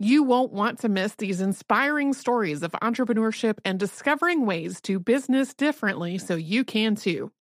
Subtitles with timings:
[0.00, 5.52] You won't want to miss these inspiring stories of entrepreneurship and discovering ways to business
[5.52, 7.32] differently so you can too.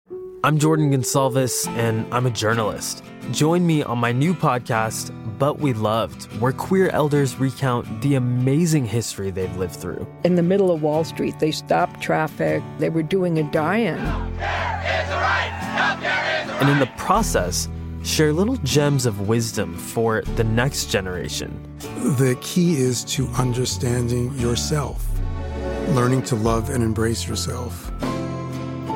[0.44, 3.04] I'm Jordan Gonsalves, and I'm a journalist.
[3.30, 8.88] Join me on my new podcast, But We Loved, where queer elders recount the amazing
[8.88, 10.08] history they've lived through.
[10.24, 14.00] In the middle of Wall Street, they stopped traffic, they were doing a die in.
[16.60, 17.70] And in the process,
[18.08, 21.52] share little gems of wisdom for the next generation.
[22.18, 25.06] The key is to understanding yourself,
[25.90, 27.92] learning to love and embrace yourself.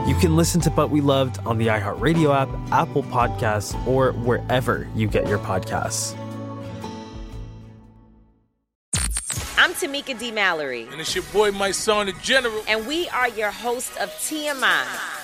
[0.08, 4.88] You can listen to But We Loved on the iHeartRadio app, Apple Podcasts, or wherever
[4.96, 6.18] you get your podcasts.
[9.58, 10.32] I'm Tamika D.
[10.32, 10.88] Mallory.
[10.90, 12.64] And it's your boy, Mysonne, the General.
[12.68, 15.11] And we are your host of TMI.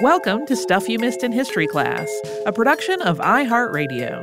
[0.00, 2.06] Welcome to Stuff You Missed in History Class,
[2.44, 4.22] a production of iHeartRadio.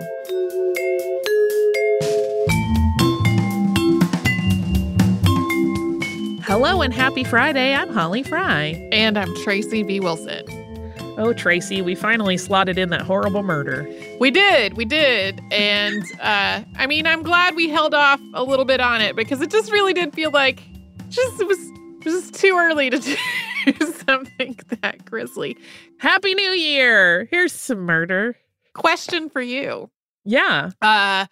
[6.44, 7.74] Hello and happy Friday.
[7.74, 8.88] I'm Holly Fry.
[8.92, 10.00] And I'm Tracy V.
[10.00, 10.46] Wilson.
[11.18, 13.90] Oh, Tracy, we finally slotted in that horrible murder.
[14.20, 15.42] We did, we did.
[15.52, 19.42] And uh, I mean, I'm glad we held off a little bit on it because
[19.42, 20.62] it just really did feel like
[21.10, 23.16] just it was, it was just too early to do
[24.08, 25.58] something that grisly.
[26.00, 27.28] Happy New Year!
[27.32, 28.36] Here's some murder.
[28.74, 29.90] Question for you.
[30.26, 30.72] Yeah.
[30.82, 31.26] Uh,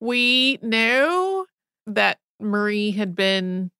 [0.00, 1.46] we know
[1.86, 3.70] that Marie had been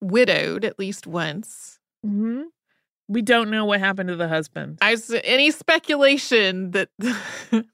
[0.00, 1.78] widowed at least once.
[2.04, 2.42] Mm-hmm.
[3.08, 4.78] We don't know what happened to the husband.
[4.80, 6.88] I any speculation that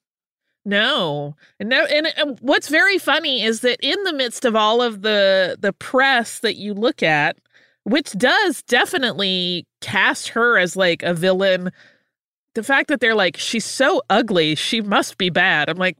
[0.64, 4.82] no, and no, and, and what's very funny is that in the midst of all
[4.82, 7.38] of the the press that you look at,
[7.84, 11.70] which does definitely cast her as like a villain,
[12.54, 15.68] the fact that they're like she's so ugly, she must be bad.
[15.68, 15.96] I'm like,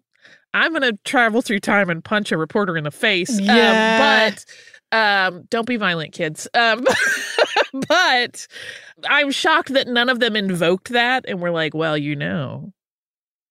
[0.55, 3.41] I'm gonna travel through time and punch a reporter in the face.
[3.41, 4.29] Yeah.
[4.29, 4.45] Um, but
[4.93, 6.47] um, don't be violent, kids.
[6.55, 6.85] Um,
[7.89, 8.47] but
[9.09, 12.73] I'm shocked that none of them invoked that and were like, well, you know,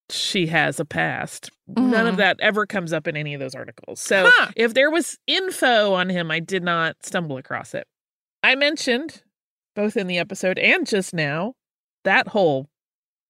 [0.10, 1.50] she has a past.
[1.72, 1.90] Mm.
[1.90, 4.00] None of that ever comes up in any of those articles.
[4.00, 4.52] So huh.
[4.56, 7.88] if there was info on him, I did not stumble across it.
[8.44, 9.22] I mentioned
[9.76, 11.54] both in the episode and just now
[12.04, 12.68] that whole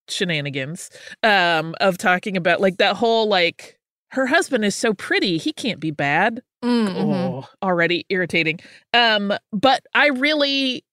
[0.08, 0.90] shenanigans
[1.24, 3.80] um of talking about like that whole like
[4.10, 6.98] her husband is so pretty he can't be bad mm-hmm.
[6.98, 8.60] oh already irritating
[8.94, 10.84] um but i really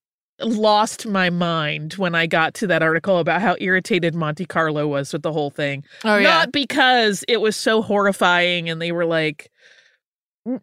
[0.41, 5.13] lost my mind when i got to that article about how irritated monte carlo was
[5.13, 6.23] with the whole thing oh, yeah.
[6.23, 9.51] not because it was so horrifying and they were like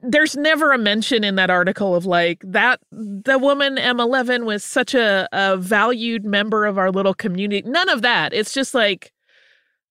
[0.01, 4.63] there's never a mention in that article of like that the woman Emma Levin was
[4.63, 7.67] such a, a valued member of our little community.
[7.69, 8.33] None of that.
[8.33, 9.11] It's just like,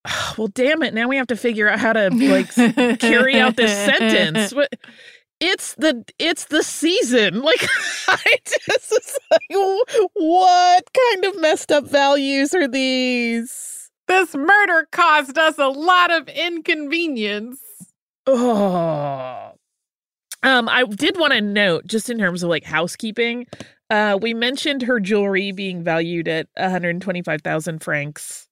[0.07, 0.93] oh, well, damn it.
[0.93, 4.53] Now we have to figure out how to like carry out this sentence.
[5.39, 7.41] It's the it's the season.
[7.45, 7.67] Like
[8.07, 9.41] I just like,
[10.13, 13.89] what kind of messed up values are these?
[14.07, 17.59] This murder caused us a lot of inconvenience.
[18.27, 19.51] Oh,
[20.45, 23.47] um, I did want to note, just in terms of like housekeeping,
[23.89, 28.47] uh, we mentioned her jewelry being valued at 125,000 francs.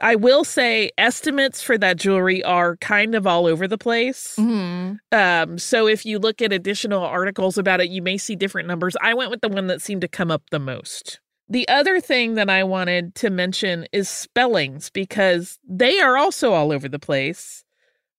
[0.00, 4.36] I will say estimates for that jewelry are kind of all over the place.
[4.38, 4.94] Mm-hmm.
[5.12, 8.96] Um, so if you look at additional articles about it, you may see different numbers.
[9.00, 11.20] I went with the one that seemed to come up the most.
[11.48, 16.72] The other thing that I wanted to mention is spellings because they are also all
[16.72, 17.63] over the place.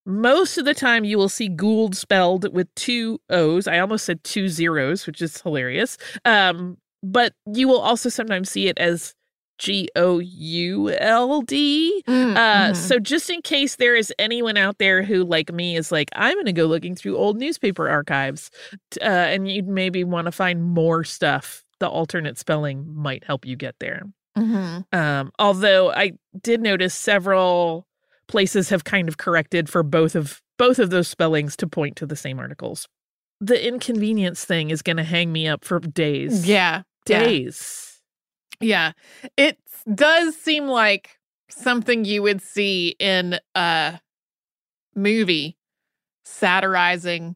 [0.06, 3.68] Most of the time, you will see Goold spelled with two O's.
[3.68, 5.98] I almost said two zeros, which is hilarious.
[6.26, 9.14] Um, but you will also sometimes see it as
[9.58, 12.04] G O U L D.
[12.08, 12.76] Mm, Uh, mhm.
[12.76, 16.34] So, just in case there is anyone out there who, like me, is like, I'm
[16.36, 18.52] going to go looking through old newspaper archives,
[19.02, 23.56] uh, and you'd maybe want to find more stuff, the alternate spelling might help you
[23.56, 24.04] get there.
[24.38, 24.86] Mhm.
[24.94, 26.12] Um, although I
[26.44, 27.88] did notice several
[28.28, 32.06] places have kind of corrected for both of both of those spellings to point to
[32.06, 32.88] the same articles.
[33.42, 36.48] The inconvenience thing is going to hang me up for days.
[36.48, 36.84] Yeah.
[37.08, 37.24] yeah.
[37.24, 38.02] days.
[38.62, 38.94] Yeah.
[39.36, 39.60] It
[39.94, 41.18] does seem like
[41.50, 44.00] something you would see in a
[44.96, 45.58] movie
[46.24, 47.36] satirizing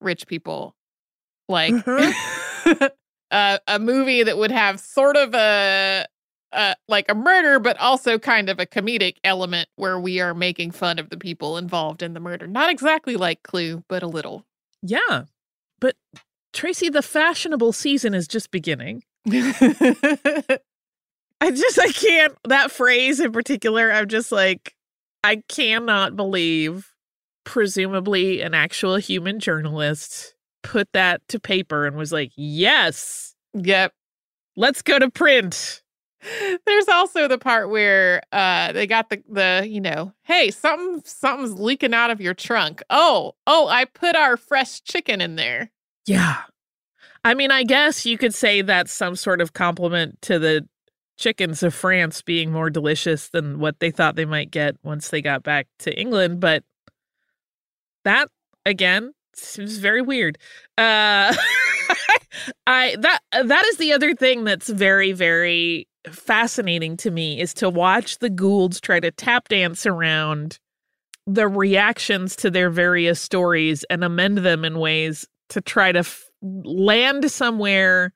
[0.00, 0.76] rich people.
[1.48, 1.74] Like
[3.30, 6.06] uh, a movie that would have sort of a
[6.52, 10.70] uh, like a murder, but also kind of a comedic element where we are making
[10.70, 12.46] fun of the people involved in the murder.
[12.46, 14.44] Not exactly like Clue, but a little.
[14.82, 15.24] Yeah,
[15.80, 15.96] but
[16.52, 19.04] Tracy, the fashionable season is just beginning.
[21.42, 23.92] I just I can't that phrase in particular.
[23.92, 24.74] I'm just like
[25.24, 26.92] I cannot believe
[27.44, 33.92] presumably an actual human journalist put that to paper and was like, "Yes, yep.
[34.56, 35.82] let's go to print."
[36.66, 41.58] There's also the part where uh they got the the you know, hey, something something's
[41.58, 42.82] leaking out of your trunk.
[42.90, 45.70] Oh, oh, I put our fresh chicken in there.
[46.06, 46.42] Yeah.
[47.24, 50.66] I mean, I guess you could say that's some sort of compliment to the
[51.18, 55.22] chickens of France being more delicious than what they thought they might get once they
[55.22, 56.64] got back to England, but
[58.04, 58.28] that
[58.66, 60.38] again seems very weird.
[60.78, 61.34] Uh
[62.66, 67.70] I that that is the other thing that's very very fascinating to me is to
[67.70, 70.58] watch the Goolds try to tap dance around
[71.26, 76.24] the reactions to their various stories and amend them in ways to try to f-
[76.42, 78.12] land somewhere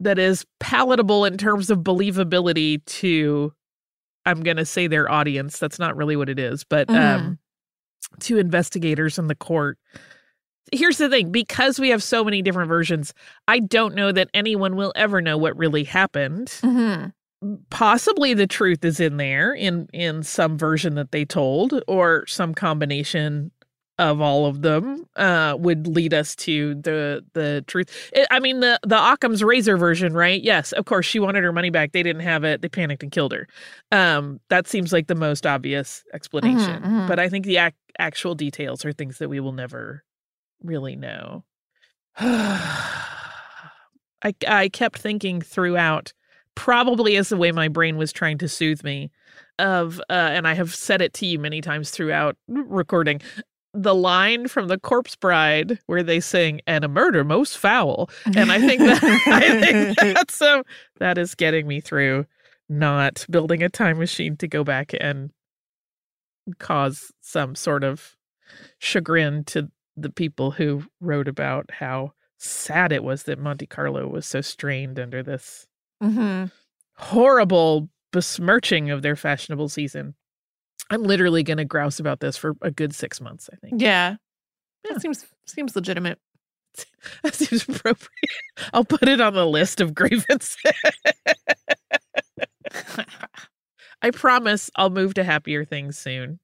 [0.00, 3.52] that is palatable in terms of believability to
[4.24, 5.58] I'm going to say their audience.
[5.58, 7.38] That's not really what it is but um
[8.20, 9.78] to investigators in the court
[10.70, 13.12] here's the thing because we have so many different versions
[13.48, 16.48] I don't know that anyone will ever know what really happened.
[16.62, 17.54] Mm-hmm.
[17.70, 22.54] possibly the truth is in there in in some version that they told or some
[22.54, 23.50] combination
[23.98, 28.10] of all of them uh would lead us to the the truth.
[28.16, 30.42] I- i mean the the occam's razor version right?
[30.42, 31.92] Yes of course she wanted her money back.
[31.92, 32.62] They didn't have it.
[32.62, 33.46] They panicked and killed her.
[33.90, 37.08] Um that seems like the most obvious explanation mhm.
[37.08, 40.02] but i think the ac- actual details are things that we will never
[40.62, 41.44] really know.
[44.24, 46.12] I, I kept thinking throughout
[46.54, 49.10] probably as the way my brain was trying to soothe me
[49.58, 53.20] of uh, and i have said it to you many times throughout recording
[53.74, 58.52] the line from the corpse bride where they sing and a murder most foul and
[58.52, 60.62] i think that i think that's um,
[60.98, 62.26] that is getting me through
[62.68, 65.30] not building a time machine to go back and
[66.58, 68.16] cause some sort of
[68.78, 69.70] chagrin to
[70.02, 74.98] the people who wrote about how sad it was that monte carlo was so strained
[74.98, 75.66] under this
[76.02, 76.46] Mm-hmm.
[76.96, 80.14] horrible besmirching of their fashionable season.
[80.90, 83.80] I'm literally going to grouse about this for a good six months, I think.
[83.80, 84.16] Yeah.
[84.84, 84.92] Yeah.
[84.94, 86.18] That seems seems legitimate.
[87.22, 88.08] That seems appropriate.
[88.72, 90.56] I'll put it on the list of grievances.
[94.02, 96.40] I promise I'll move to happier things soon.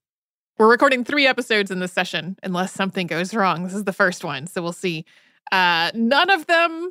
[0.58, 3.62] We're recording three episodes in this session, unless something goes wrong.
[3.62, 5.04] This is the first one, so we'll see.
[5.52, 6.90] Uh, none of them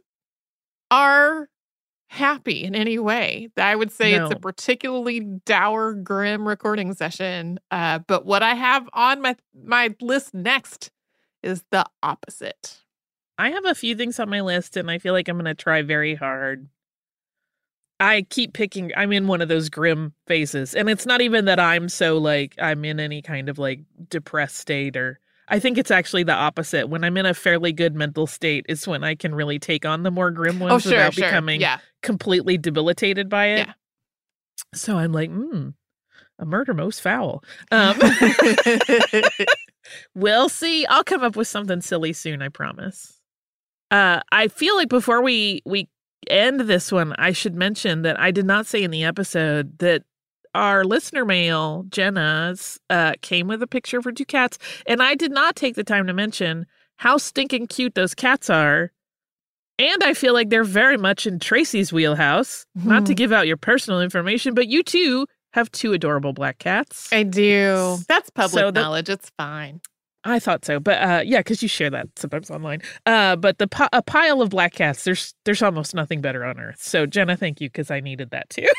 [0.89, 1.50] are
[2.09, 3.50] happy in any way.
[3.57, 7.59] I would say it's a particularly dour, grim recording session.
[7.69, 10.89] Uh, but what I have on my my list next
[11.43, 12.77] is the opposite.
[13.38, 15.53] I have a few things on my list and I feel like I'm going to
[15.53, 16.69] try very hard.
[18.00, 20.75] I keep picking, I'm in one of those grim phases.
[20.75, 24.58] And it's not even that I'm so like, I'm in any kind of like depressed
[24.58, 25.20] state or.
[25.50, 26.89] I think it's actually the opposite.
[26.89, 30.04] When I'm in a fairly good mental state, is when I can really take on
[30.04, 31.24] the more grim ones oh, sure, without sure.
[31.25, 31.80] becoming yeah.
[32.04, 33.68] completely debilitated by it.
[33.68, 33.74] Yeah.
[34.74, 35.70] So I'm like, hmm,
[36.39, 37.44] a murder most foul.
[37.72, 37.98] Um,
[40.16, 40.86] we'll see.
[40.86, 43.13] I'll come up with something silly soon, I promise.
[43.89, 45.88] Uh, I feel like before we we
[46.27, 50.03] end this one, I should mention that I did not say in the episode that
[50.55, 55.31] our listener mail, Jenna's, uh, came with a picture for two cats, and I did
[55.31, 56.65] not take the time to mention
[56.97, 58.91] how stinking cute those cats are.
[59.79, 62.65] And I feel like they're very much in Tracy's wheelhouse.
[62.74, 63.17] Not to Mhm.
[63.17, 67.13] give out your personal information, but you too have two adorable black cats.
[67.13, 67.97] I do.
[68.07, 69.09] That's public So the- knowledge.
[69.09, 69.81] It's fine.
[70.27, 72.81] I thought so, but uh, yeah, because you share that sometimes online.
[73.05, 76.60] Uh, but the pi- a pile of black cats, there's there's almost nothing better on
[76.60, 76.81] earth.
[76.81, 78.67] So Jenna, thank you because I needed that too.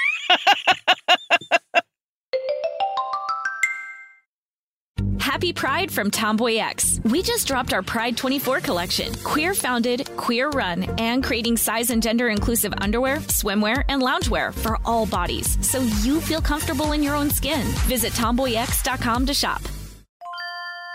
[5.21, 7.01] Happy Pride from Tomboy X.
[7.05, 9.15] We just dropped our Pride 24 collection.
[9.25, 14.79] Queer founded, queer run, and creating size and gender inclusive underwear, swimwear, and loungewear for
[14.85, 17.67] all bodies so you feel comfortable in your own skin.
[17.87, 19.63] Visit tomboyx.com to shop.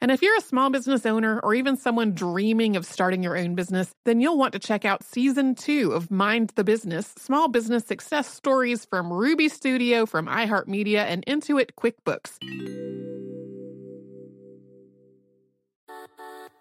[0.00, 3.56] And if you're a small business owner or even someone dreaming of starting your own
[3.56, 7.84] business, then you'll want to check out season two of Mind the Business Small Business
[7.84, 12.38] Success Stories from Ruby Studio, from iHeartMedia, and Intuit QuickBooks.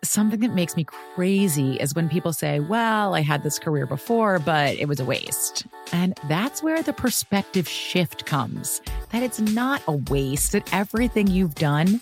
[0.03, 4.39] Something that makes me crazy is when people say, Well, I had this career before,
[4.39, 5.67] but it was a waste.
[5.91, 11.55] And that's where the perspective shift comes that it's not a waste, that everything you've
[11.55, 12.01] done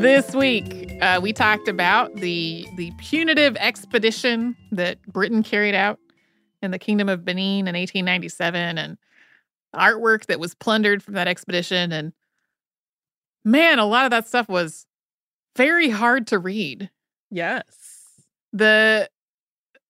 [0.00, 5.98] This week, uh, we talked about the the punitive expedition that Britain carried out
[6.60, 8.98] in the Kingdom of Benin in 1897, and
[9.74, 11.92] artwork that was plundered from that expedition.
[11.92, 12.12] And
[13.46, 14.84] man, a lot of that stuff was
[15.56, 16.90] very hard to read.
[17.30, 18.18] Yes,
[18.52, 19.08] the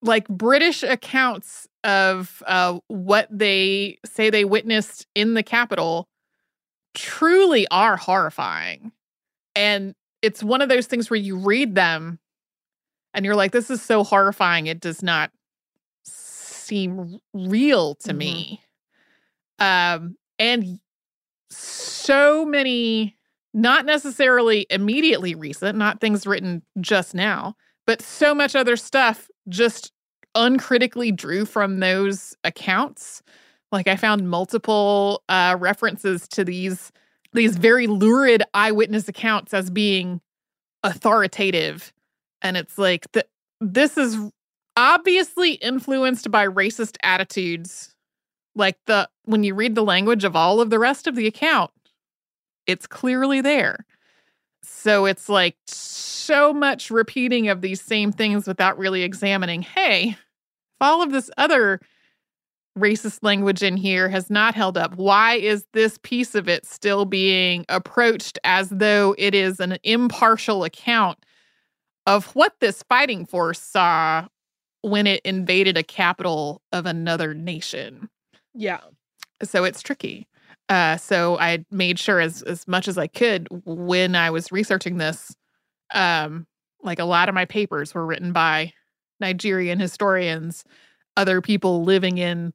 [0.01, 6.09] like British accounts of uh, what they say they witnessed in the capital
[6.95, 8.93] truly are horrifying.
[9.55, 12.19] And it's one of those things where you read them
[13.15, 14.67] and you're like, this is so horrifying.
[14.67, 15.31] It does not
[16.05, 18.19] seem real to mm-hmm.
[18.19, 18.63] me.
[19.59, 20.81] Um, and
[21.51, 23.17] so many,
[23.53, 27.57] not necessarily immediately recent, not things written just now,
[27.87, 29.93] but so much other stuff just
[30.35, 33.23] uncritically drew from those accounts.
[33.73, 36.93] Like I found multiple uh, references to these
[37.33, 40.21] these very lurid eyewitness accounts as being
[40.83, 41.93] authoritative,
[42.43, 43.25] and it's like the,
[43.61, 44.17] this is
[44.77, 47.95] obviously influenced by racist attitudes.
[48.57, 51.71] Like the when you read the language of all of the rest of the account,
[52.67, 53.87] it's clearly there.
[54.63, 60.17] So it's like so much repeating of these same things without really examining, hey, if
[60.81, 61.81] all of this other
[62.79, 67.05] racist language in here has not held up, why is this piece of it still
[67.05, 71.19] being approached as though it is an impartial account
[72.07, 74.27] of what this fighting force saw
[74.83, 78.09] when it invaded a capital of another nation?
[78.55, 78.81] Yeah.
[79.43, 80.27] So it's tricky.
[80.69, 84.99] Uh, so I made sure as as much as I could when I was researching
[84.99, 85.35] this.
[85.93, 86.47] Um,
[86.83, 88.73] like a lot of my papers were written by
[89.21, 90.65] Nigerian historians,
[91.17, 92.53] other people living in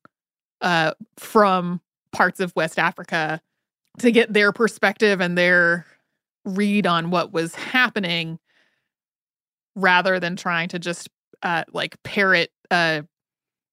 [0.61, 3.41] uh, from parts of West Africa
[3.99, 5.85] to get their perspective and their
[6.45, 8.39] read on what was happening
[9.75, 11.09] rather than trying to just
[11.43, 13.03] uh, like parrot a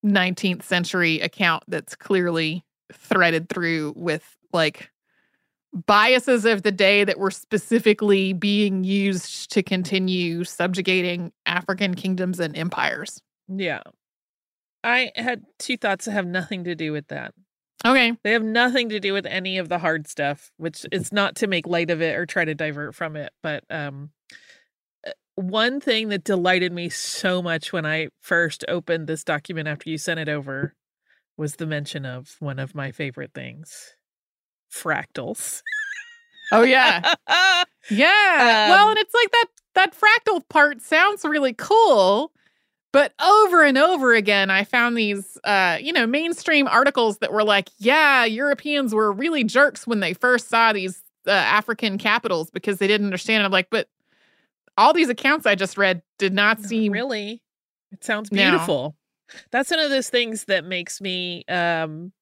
[0.04, 4.90] 19th century account that's clearly threaded through with like
[5.72, 12.56] biases of the day that were specifically being used to continue subjugating African kingdoms and
[12.56, 13.20] empires.
[13.48, 13.82] Yeah.
[14.84, 17.32] I had two thoughts that have nothing to do with that.
[17.84, 18.12] Okay.
[18.22, 21.46] They have nothing to do with any of the hard stuff, which it's not to
[21.46, 24.10] make light of it or try to divert from it, but um
[25.06, 29.88] uh, one thing that delighted me so much when I first opened this document after
[29.88, 30.74] you sent it over
[31.42, 33.96] was the mention of one of my favorite things
[34.72, 35.60] fractals.
[36.52, 37.14] Oh yeah.
[37.90, 38.66] yeah.
[38.68, 42.30] Um, well, and it's like that that fractal part sounds really cool,
[42.92, 47.42] but over and over again I found these uh, you know, mainstream articles that were
[47.42, 52.78] like, yeah, Europeans were really jerks when they first saw these uh, African capitals because
[52.78, 53.42] they didn't understand.
[53.42, 53.88] I'm like, but
[54.78, 57.42] all these accounts I just read did not seem really.
[57.90, 58.94] It sounds beautiful.
[59.50, 62.12] That's one of those things that makes me um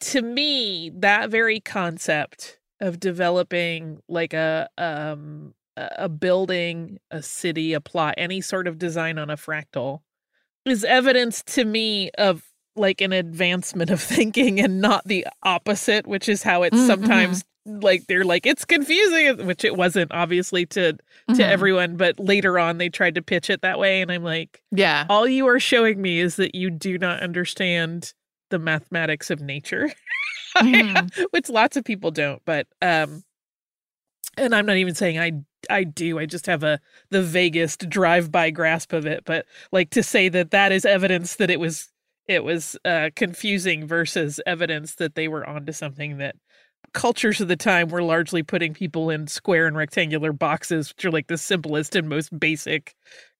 [0.00, 7.80] to me that very concept of developing like a um a building, a city, a
[7.80, 10.00] plot, any sort of design on a fractal
[10.64, 12.44] is evidence to me of
[12.76, 16.86] like an advancement of thinking and not the opposite, which is how it's mm-hmm.
[16.86, 21.34] sometimes like they're like it's confusing which it wasn't obviously to mm-hmm.
[21.34, 24.62] to everyone but later on they tried to pitch it that way and i'm like
[24.72, 28.12] yeah all you are showing me is that you do not understand
[28.50, 29.90] the mathematics of nature
[30.56, 31.24] mm-hmm.
[31.30, 33.22] which lots of people don't but um
[34.36, 35.30] and i'm not even saying i
[35.70, 39.90] i do i just have a the vaguest drive by grasp of it but like
[39.90, 41.90] to say that that is evidence that it was
[42.26, 46.34] it was uh confusing versus evidence that they were onto something that
[46.92, 51.10] cultures of the time were largely putting people in square and rectangular boxes, which are
[51.10, 52.94] like the simplest and most basic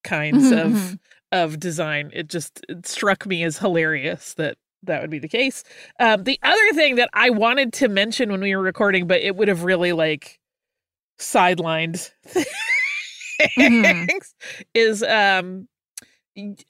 [0.04, 0.58] kinds mm-hmm.
[0.58, 0.94] of mm-hmm.
[1.32, 2.10] of design.
[2.12, 5.62] It just it struck me as hilarious that that would be the case.
[6.00, 9.36] Um, the other thing that I wanted to mention when we were recording, but it
[9.36, 10.40] would have really like
[11.18, 13.82] sidelined mm-hmm.
[13.82, 14.62] things, mm-hmm.
[14.74, 15.68] is um,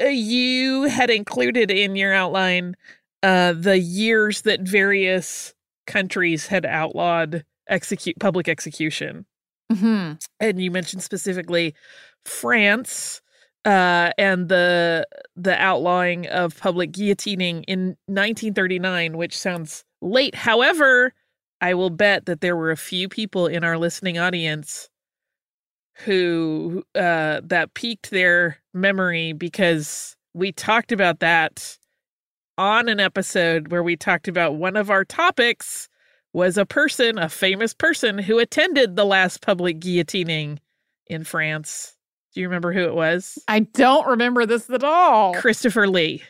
[0.01, 2.75] uh, you had included in your outline
[3.23, 5.55] uh, the years that various
[5.87, 9.27] countries had outlawed execute public execution.
[9.73, 10.15] Mm-hmm.
[10.41, 11.75] And you mentioned specifically
[12.25, 13.23] France
[13.65, 20.35] uh, and the the outlawing of public guillotining in 1939, which sounds late.
[20.35, 21.15] However,
[21.61, 24.89] I will bet that there were a few people in our listening audience
[25.95, 31.79] who uh, that piqued their memory because we talked about that
[32.59, 35.89] on an episode where we talked about one of our topics
[36.33, 40.59] was a person, a famous person who attended the last public guillotining
[41.07, 41.97] in France.
[42.35, 43.39] Do you remember who it was?
[43.49, 45.35] I don't remember this at all.
[45.35, 46.23] Christopher Lee.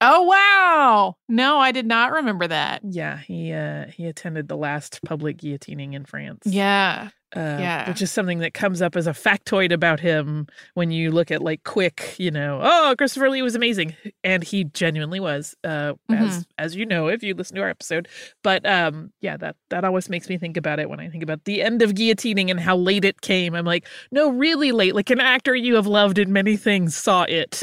[0.00, 1.16] Oh wow.
[1.28, 2.82] No, I did not remember that.
[2.84, 6.42] Yeah, he uh he attended the last public guillotining in France.
[6.44, 7.10] Yeah.
[7.36, 7.88] Uh, yeah.
[7.88, 11.42] Which is something that comes up as a factoid about him when you look at
[11.42, 13.94] like quick, you know, oh, Christopher Lee was amazing.
[14.24, 16.14] And he genuinely was, uh, mm-hmm.
[16.14, 18.08] as as you know, if you listen to our episode.
[18.42, 21.44] But um, yeah, that that always makes me think about it when I think about
[21.44, 23.54] the end of guillotining and how late it came.
[23.54, 24.94] I'm like, no, really late.
[24.94, 27.62] Like an actor you have loved in many things saw it.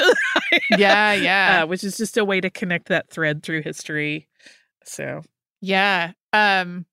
[0.77, 1.61] yeah, yeah.
[1.63, 4.27] Uh, which is just a way to connect that thread through history.
[4.85, 5.23] So
[5.61, 6.11] yeah.
[6.31, 6.85] Um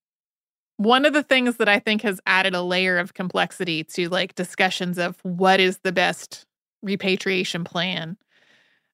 [0.80, 4.34] one of the things that I think has added a layer of complexity to like
[4.34, 6.46] discussions of what is the best
[6.80, 8.16] repatriation plan,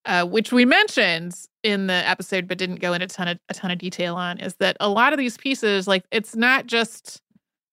[0.04, 3.54] uh, which we mentioned in the episode but didn't go into a ton of a
[3.54, 7.22] ton of detail on, is that a lot of these pieces, like it's not just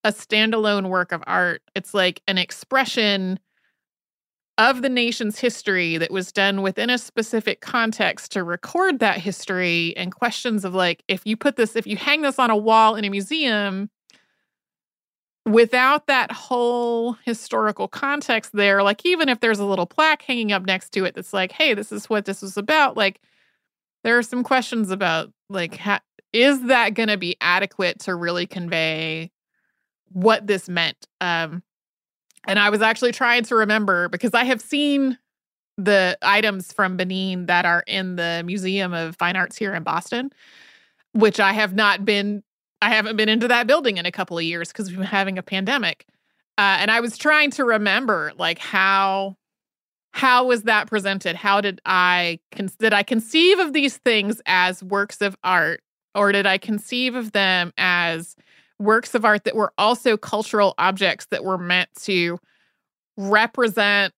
[0.04, 3.40] a standalone work of art; it's like an expression
[4.60, 9.98] of the nation's history that was done within a specific context to record that history
[9.98, 12.94] and questions of like if you put this if you hang this on a wall
[12.94, 13.90] in a museum
[15.46, 20.66] without that whole historical context there, like even if there's a little plaque hanging up
[20.66, 23.20] next to it that's like, hey, this is what this was about, like
[24.04, 26.02] there are some questions about like ha-
[26.32, 29.32] is that going to be adequate to really convey
[30.10, 31.08] what this meant?
[31.20, 31.64] Um
[32.46, 35.18] and I was actually trying to remember because I have seen
[35.78, 40.32] the items from Benin that are in the Museum of Fine Arts here in Boston,
[41.14, 42.44] which I have not been
[42.84, 45.38] I haven't been into that building in a couple of years because we've been having
[45.38, 46.06] a pandemic.
[46.58, 49.38] Uh, and I was trying to remember like how
[50.12, 51.36] how was that presented?
[51.38, 55.82] How did I con- did I conceive of these things as works of art,
[56.14, 58.36] or did I conceive of them as
[58.80, 62.38] works of art that were also cultural objects that were meant to
[63.18, 64.14] represent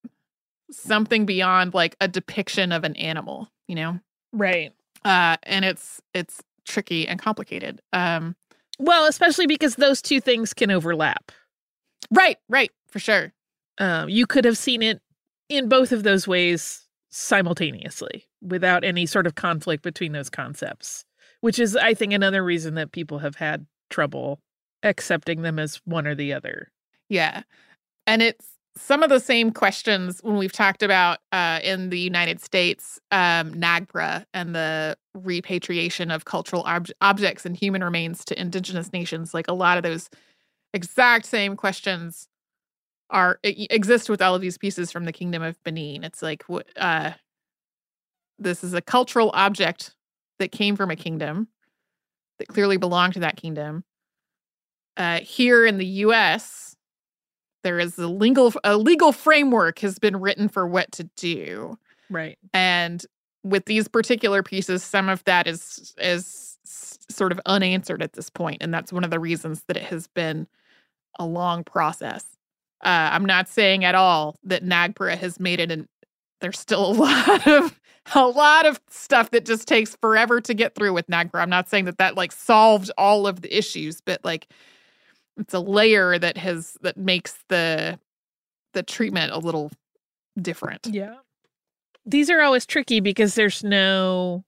[0.71, 3.47] something beyond like a depiction of an animal?
[3.67, 3.99] You know,
[4.33, 4.73] right?
[5.05, 7.79] Uh, and it's it's tricky and complicated.
[7.93, 8.35] Um,
[8.79, 11.31] well, especially because those two things can overlap.
[12.11, 13.33] Right, right, for sure.
[13.77, 15.01] Um, you could have seen it
[15.49, 21.05] in both of those ways simultaneously without any sort of conflict between those concepts,
[21.41, 24.39] which is, I think, another reason that people have had trouble
[24.83, 26.71] accepting them as one or the other.
[27.09, 27.43] Yeah.
[28.07, 28.45] And it's
[28.77, 33.53] some of the same questions when we've talked about uh, in the United States, um,
[33.53, 39.33] NAGPRA and the repatriation of cultural ob- objects and human remains to indigenous nations.
[39.33, 40.09] Like a lot of those
[40.73, 42.27] exact same questions
[43.09, 46.43] are exist with all of these pieces from the kingdom of benin it's like
[46.77, 47.11] uh
[48.39, 49.95] this is a cultural object
[50.39, 51.47] that came from a kingdom
[52.39, 53.83] that clearly belonged to that kingdom
[54.97, 56.74] uh here in the us
[57.65, 61.77] there is a legal a legal framework has been written for what to do.
[62.11, 62.37] Right.
[62.53, 63.03] And
[63.43, 66.57] with these particular pieces some of that is is
[67.09, 70.07] sort of unanswered at this point and that's one of the reasons that it has
[70.07, 70.47] been
[71.19, 72.23] a long process.
[72.83, 75.87] Uh, I'm not saying at all that NAGPRA has made it and
[76.41, 77.79] there's still a lot of
[78.13, 81.41] a lot of stuff that just takes forever to get through with NAGPRA.
[81.41, 84.47] I'm not saying that that like solved all of the issues, but like
[85.37, 87.99] it's a layer that has that makes the
[88.73, 89.71] the treatment a little
[90.41, 90.87] different.
[90.87, 91.15] Yeah.
[92.05, 94.43] These are always tricky because there's no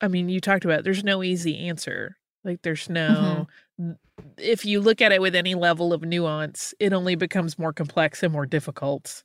[0.00, 2.16] I mean, you talked about it, there's no easy answer.
[2.44, 3.46] Like there's no
[3.80, 3.92] mm-hmm.
[4.36, 8.22] if you look at it with any level of nuance, it only becomes more complex
[8.22, 9.22] and more difficult.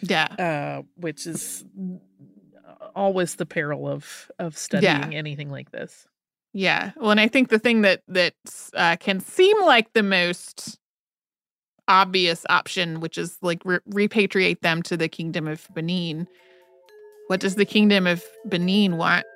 [0.00, 0.24] Yeah.
[0.24, 1.64] Uh, which is
[2.94, 5.18] always the peril of of studying yeah.
[5.18, 6.06] anything like this.
[6.54, 6.92] Yeah.
[6.96, 8.34] Well, and I think the thing that that
[8.74, 10.78] uh, can seem like the most
[11.88, 16.26] obvious option, which is like re- repatriate them to the kingdom of Benin.
[17.26, 19.26] What does the kingdom of Benin want?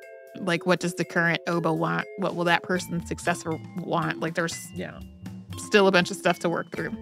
[0.40, 4.56] like what does the current oba want what will that person's successor want like there's
[4.74, 4.98] yeah
[5.56, 6.92] still a bunch of stuff to work through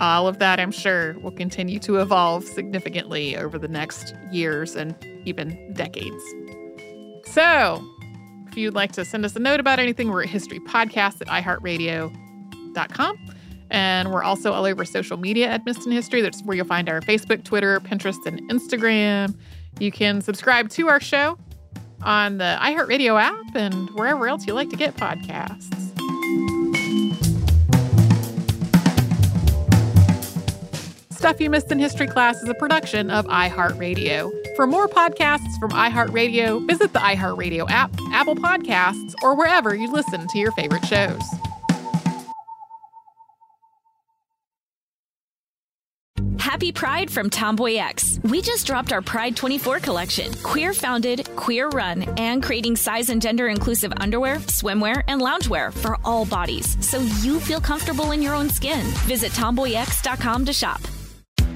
[0.00, 4.94] all of that i'm sure will continue to evolve significantly over the next years and
[5.24, 6.22] even decades
[7.26, 7.84] so
[8.50, 13.18] if you'd like to send us a note about anything we're at historypodcast at iheartradio.com
[13.70, 16.22] and we're also all over social media at Missed in History.
[16.22, 19.36] That's where you'll find our Facebook, Twitter, Pinterest, and Instagram.
[19.78, 21.38] You can subscribe to our show
[22.02, 25.74] on the iHeartRadio app and wherever else you like to get podcasts.
[31.10, 34.47] Stuff You Missed in History Class is a production of iHeartRadio.
[34.58, 40.26] For more podcasts from iHeartRadio, visit the iHeartRadio app, Apple Podcasts, or wherever you listen
[40.26, 41.22] to your favorite shows.
[46.40, 48.18] Happy Pride from Tomboy X.
[48.24, 50.34] We just dropped our Pride 24 collection.
[50.42, 55.98] Queer founded, queer run, and creating size and gender inclusive underwear, swimwear, and loungewear for
[56.04, 58.84] all bodies so you feel comfortable in your own skin.
[59.06, 60.80] Visit tomboyx.com to shop.